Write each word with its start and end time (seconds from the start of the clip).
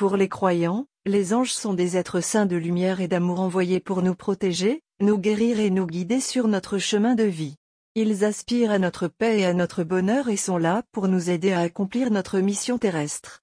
Pour 0.00 0.16
les 0.16 0.30
croyants, 0.30 0.86
les 1.04 1.34
anges 1.34 1.52
sont 1.52 1.74
des 1.74 1.98
êtres 1.98 2.22
saints 2.22 2.46
de 2.46 2.56
lumière 2.56 3.02
et 3.02 3.06
d'amour 3.06 3.38
envoyés 3.40 3.80
pour 3.80 4.00
nous 4.00 4.14
protéger, 4.14 4.80
nous 4.98 5.18
guérir 5.18 5.60
et 5.60 5.68
nous 5.68 5.86
guider 5.86 6.20
sur 6.20 6.48
notre 6.48 6.78
chemin 6.78 7.14
de 7.14 7.24
vie. 7.24 7.56
Ils 7.94 8.24
aspirent 8.24 8.70
à 8.70 8.78
notre 8.78 9.08
paix 9.08 9.40
et 9.40 9.44
à 9.44 9.52
notre 9.52 9.84
bonheur 9.84 10.30
et 10.30 10.38
sont 10.38 10.56
là 10.56 10.84
pour 10.92 11.06
nous 11.06 11.28
aider 11.28 11.52
à 11.52 11.60
accomplir 11.60 12.10
notre 12.10 12.38
mission 12.38 12.78
terrestre. 12.78 13.42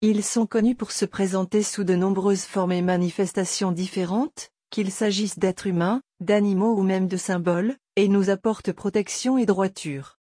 Ils 0.00 0.22
sont 0.22 0.46
connus 0.46 0.76
pour 0.76 0.92
se 0.92 1.04
présenter 1.04 1.64
sous 1.64 1.82
de 1.82 1.96
nombreuses 1.96 2.44
formes 2.44 2.70
et 2.70 2.80
manifestations 2.80 3.72
différentes, 3.72 4.50
qu'il 4.70 4.92
s'agisse 4.92 5.40
d'êtres 5.40 5.66
humains, 5.66 6.00
d'animaux 6.20 6.76
ou 6.76 6.84
même 6.84 7.08
de 7.08 7.16
symboles, 7.16 7.74
et 7.96 8.06
nous 8.06 8.30
apportent 8.30 8.70
protection 8.70 9.36
et 9.36 9.46
droiture. 9.46 10.20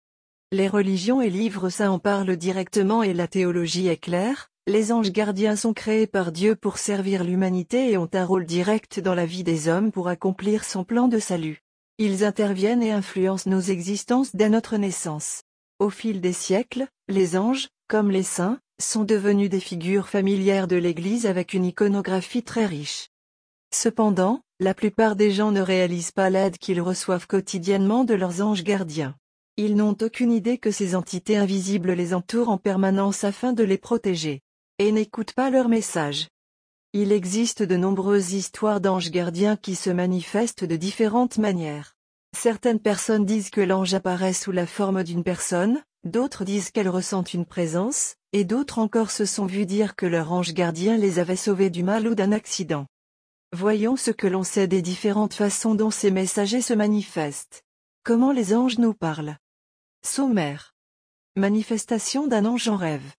Les 0.51 0.67
religions 0.67 1.23
et 1.23 1.31
livres 1.31 1.69
saints 1.69 1.93
en 1.93 2.01
parlent 2.01 2.37
directement 2.37 3.05
et 3.05 3.15
la 3.15 3.29
théologie 3.29 3.87
est 3.87 3.99
claire, 3.99 4.51
les 4.71 4.93
anges 4.93 5.11
gardiens 5.11 5.57
sont 5.57 5.75
créés 5.75 6.07
par 6.07 6.31
Dieu 6.31 6.55
pour 6.55 6.79
servir 6.79 7.25
l'humanité 7.25 7.91
et 7.91 7.97
ont 7.97 8.09
un 8.13 8.25
rôle 8.25 8.47
direct 8.47 9.01
dans 9.01 9.17
la 9.17 9.27
vie 9.27 9.43
des 9.43 9.67
hommes 9.67 9.91
pour 9.91 10.07
accomplir 10.07 10.63
son 10.65 10.85
plan 10.85 11.09
de 11.09 11.19
salut. 11.19 11.61
Ils 11.99 12.25
interviennent 12.25 12.83
et 12.83 12.93
influencent 12.93 13.51
nos 13.51 13.61
existences 13.61 14.37
dès 14.37 14.49
notre 14.49 14.77
naissance. 14.77 15.43
Au 15.81 15.91
fil 15.91 16.21
des 16.21 16.33
siècles, 16.33 16.87
les 17.09 17.37
anges, 17.37 17.69
comme 17.89 18.13
les 18.13 18.23
saints, 18.23 18.61
sont 18.81 19.03
devenus 19.03 19.51
des 19.51 19.59
figures 19.59 20.09
familières 20.09 20.69
de 20.69 20.77
l'Église 20.77 21.27
avec 21.27 21.53
une 21.53 21.65
iconographie 21.65 22.45
très 22.45 22.67
riche. 22.67 23.09
Cependant, 23.75 24.41
la 24.61 24.73
plupart 24.73 25.17
des 25.17 25.33
gens 25.33 25.51
ne 25.51 25.61
réalisent 25.61 26.13
pas 26.13 26.31
l'aide 26.31 26.59
qu'ils 26.59 26.81
reçoivent 26.81 27.27
quotidiennement 27.27 28.05
de 28.05 28.15
leurs 28.15 28.41
anges 28.41 28.63
gardiens. 28.63 29.17
Ils 29.57 29.75
n'ont 29.75 29.97
aucune 30.01 30.31
idée 30.31 30.59
que 30.59 30.71
ces 30.71 30.95
entités 30.95 31.37
invisibles 31.37 31.93
les 31.93 32.15
entourent 32.15 32.51
en 32.51 32.57
permanence 32.57 33.25
afin 33.25 33.53
de 33.53 33.65
les 33.65 33.77
protéger. 33.77 34.43
Et 34.83 34.93
n'écoutent 34.93 35.35
pas 35.35 35.51
leurs 35.51 35.69
messages. 35.69 36.29
Il 36.95 37.13
existe 37.13 37.63
de 37.63 37.77
nombreuses 37.77 38.33
histoires 38.33 38.81
d'anges 38.81 39.11
gardiens 39.11 39.55
qui 39.55 39.75
se 39.75 39.91
manifestent 39.91 40.65
de 40.65 40.77
différentes 40.77 41.37
manières. 41.37 41.97
Certaines 42.35 42.81
personnes 42.81 43.27
disent 43.27 43.51
que 43.51 43.61
l'ange 43.61 43.93
apparaît 43.93 44.33
sous 44.33 44.53
la 44.53 44.67
forme 44.67 45.05
d'une 45.05 45.23
personne, 45.23 45.83
d'autres 46.05 46.47
disent 46.47 46.71
qu'elles 46.71 46.89
ressentent 46.89 47.35
une 47.35 47.45
présence, 47.45 48.15
et 48.33 48.45
d'autres 48.45 48.79
encore 48.79 49.11
se 49.11 49.27
sont 49.27 49.45
vus 49.45 49.67
dire 49.67 49.97
que 49.97 50.07
leur 50.07 50.33
ange 50.33 50.55
gardien 50.55 50.97
les 50.97 51.19
avait 51.19 51.37
sauvés 51.37 51.69
du 51.69 51.83
mal 51.83 52.09
ou 52.09 52.15
d'un 52.15 52.33
accident. 52.33 52.87
Voyons 53.53 53.97
ce 53.97 54.11
que 54.11 54.27
l'on 54.27 54.45
sait 54.45 54.67
des 54.67 54.81
différentes 54.81 55.35
façons 55.35 55.75
dont 55.75 55.91
ces 55.91 56.11
messagers 56.11 56.63
se 56.63 56.73
manifestent. 56.73 57.65
Comment 58.03 58.33
les 58.33 58.55
anges 58.55 58.79
nous 58.79 58.95
parlent? 58.95 59.37
Sommaire. 60.03 60.73
Manifestation 61.37 62.27
d'un 62.27 62.47
ange 62.47 62.67
en 62.69 62.77
rêve. 62.77 63.13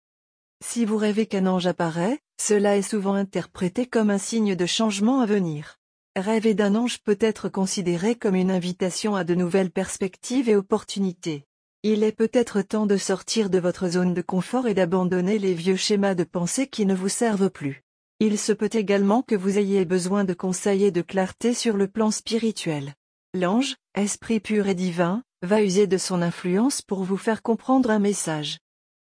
Si 0.63 0.85
vous 0.85 0.97
rêvez 0.97 1.25
qu'un 1.25 1.47
ange 1.47 1.65
apparaît, 1.65 2.19
cela 2.39 2.77
est 2.77 2.83
souvent 2.83 3.15
interprété 3.15 3.87
comme 3.87 4.11
un 4.11 4.19
signe 4.19 4.55
de 4.55 4.65
changement 4.67 5.19
à 5.19 5.25
venir. 5.25 5.79
Rêver 6.15 6.53
d'un 6.53 6.75
ange 6.75 6.99
peut 6.99 7.17
être 7.19 7.49
considéré 7.49 8.15
comme 8.15 8.35
une 8.35 8.51
invitation 8.51 9.15
à 9.15 9.23
de 9.23 9.33
nouvelles 9.33 9.71
perspectives 9.71 10.49
et 10.49 10.55
opportunités. 10.55 11.45
Il 11.83 12.03
est 12.03 12.11
peut-être 12.11 12.61
temps 12.61 12.85
de 12.85 12.97
sortir 12.97 13.49
de 13.49 13.57
votre 13.57 13.89
zone 13.89 14.13
de 14.13 14.21
confort 14.21 14.67
et 14.67 14.75
d'abandonner 14.75 15.39
les 15.39 15.55
vieux 15.55 15.77
schémas 15.77 16.13
de 16.13 16.23
pensée 16.23 16.67
qui 16.67 16.85
ne 16.85 16.93
vous 16.93 17.09
servent 17.09 17.49
plus. 17.49 17.83
Il 18.19 18.37
se 18.37 18.51
peut 18.51 18.69
également 18.71 19.23
que 19.23 19.35
vous 19.35 19.57
ayez 19.57 19.83
besoin 19.83 20.25
de 20.25 20.35
conseils 20.35 20.83
et 20.83 20.91
de 20.91 21.01
clarté 21.01 21.55
sur 21.55 21.75
le 21.75 21.87
plan 21.87 22.11
spirituel. 22.11 22.93
L'ange, 23.33 23.77
esprit 23.95 24.39
pur 24.39 24.67
et 24.67 24.75
divin, 24.75 25.23
va 25.41 25.63
user 25.63 25.87
de 25.87 25.97
son 25.97 26.21
influence 26.21 26.83
pour 26.83 27.03
vous 27.03 27.17
faire 27.17 27.41
comprendre 27.41 27.89
un 27.89 27.99
message. 27.99 28.59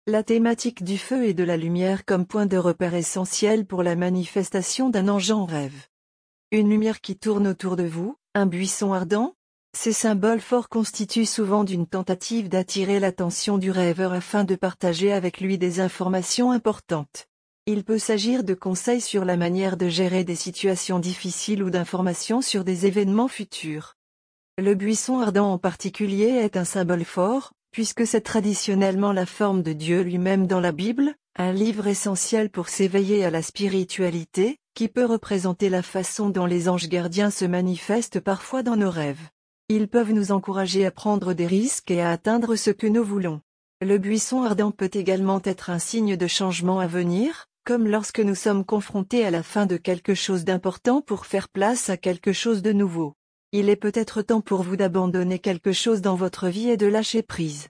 La 0.07 0.23
thématique 0.23 0.85
du 0.85 0.99
feu 0.99 1.25
et 1.25 1.33
de 1.33 1.45
la 1.45 1.57
lumière 1.57 2.05
comme 2.05 2.27
point 2.27 2.45
de 2.45 2.59
repère 2.59 2.95
essentiel 2.95 3.65
pour 3.65 3.83
la 3.83 3.97
manifestation 3.97 4.91
d'un 4.91 5.09
ange 5.09 5.31
en 5.31 5.47
rêve. 5.47 5.87
Une 6.51 6.69
lumière 6.69 7.01
qui 7.01 7.17
tourne 7.17 7.47
autour 7.47 7.75
de 7.75 7.85
vous, 7.85 8.15
un 8.35 8.45
buisson 8.45 8.93
ardent 8.93 9.35
Ces 9.75 9.95
symboles 9.95 10.43
forts 10.43 10.69
constituent 10.69 11.25
souvent 11.25 11.65
d'une 11.65 11.87
tentative 11.87 12.51
d'attirer 12.51 13.01
l'attention 13.01 13.57
du 13.57 13.71
rêveur 13.71 14.13
afin 14.13 14.45
de 14.45 14.57
partager 14.57 15.11
avec 15.11 15.41
lui 15.41 15.57
des 15.57 15.81
informations 15.81 16.51
importantes. 16.51 17.27
Il 17.65 17.83
peut 17.83 17.99
s'agir 17.99 18.45
de 18.45 18.53
conseils 18.53 19.01
sur 19.01 19.25
la 19.25 19.39
manière 19.39 19.79
de 19.79 19.89
gérer 19.89 20.23
des 20.23 20.37
situations 20.37 20.99
difficiles 20.99 21.63
ou 21.63 21.71
d'informations 21.71 22.43
sur 22.43 22.63
des 22.63 22.85
événements 22.85 23.29
futurs. 23.29 23.95
Le 24.59 24.75
buisson 24.75 25.21
ardent 25.21 25.51
en 25.51 25.59
particulier 25.59 26.29
est 26.29 26.59
un 26.59 26.67
symbole 26.67 27.05
fort, 27.05 27.54
puisque 27.75 28.07
c'est 28.07 28.21
traditionnellement 28.21 29.13
la 29.13 29.27
forme 29.27 29.65
de 29.65 29.73
Dieu 29.73 30.03
lui-même 30.03 30.47
dans 30.47 30.61
la 30.61 30.71
Bible, 30.71 31.13
un 31.35 31.53
livre 31.53 31.89
essentiel 31.89 32.49
pour 32.49 32.69
s'éveiller 32.69 33.25
à 33.25 33.31
la 33.31 33.43
spiritualité, 33.43 34.59
qui 34.75 34.87
peut 34.87 35.05
représenter 35.05 35.69
la 35.69 35.83
façon 35.83 36.31
dont 36.31 36.47
les 36.47 36.69
anges 36.69 36.89
gardiens 36.89 37.31
se 37.31 37.45
manifestent 37.45 38.21
parfois 38.21 38.63
dans 38.63 38.77
nos 38.77 38.91
rêves. 38.91 39.29
Ils 39.69 39.89
peuvent 39.89 40.13
nous 40.13 40.31
encourager 40.31 40.87
à 40.87 40.93
prendre 40.93 41.33
des 41.33 41.49
risques 41.49 41.91
et 41.91 42.01
à 42.01 42.13
atteindre 42.13 42.55
ce 42.55 42.71
que 42.71 42.87
nous 42.87 43.03
voulons. 43.03 43.41
Le 43.81 43.99
buisson 43.99 44.45
ardent 44.45 44.71
peut 44.71 44.91
également 44.95 45.41
être 45.43 45.69
un 45.69 45.81
signe 45.81 46.17
de 46.17 46.27
changement 46.29 46.79
à 46.79 46.87
venir, 46.87 47.47
comme 47.65 47.89
lorsque 47.89 48.21
nous 48.21 48.37
sommes 48.37 48.65
confrontés 48.65 49.27
à 49.27 49.33
la 49.33 49.43
fin 49.43 49.67
de 49.67 49.77
quelque 49.77 50.15
chose 50.15 50.45
d'important 50.45 51.01
pour 51.01 51.27
faire 51.27 51.49
place 51.49 51.91
à 51.91 51.97
quelque 51.97 52.33
chose 52.33 52.63
de 52.63 52.73
nouveau. 52.73 53.15
Il 53.57 53.69
est 53.69 53.77
peut-être 53.77 54.21
temps 54.23 54.41
pour 54.41 54.65
vous 54.65 54.77
d'abandonner 54.77 55.39
quelque 55.39 55.71
chose 55.71 56.01
dans 56.01 56.17
votre 56.17 56.49
vie 56.49 56.71
et 56.71 56.77
de 56.77 56.87
lâcher 56.87 57.23
prise. 57.23 57.63